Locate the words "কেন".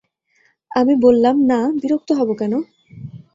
2.39-2.53